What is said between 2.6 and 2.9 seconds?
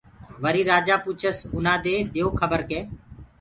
ڪي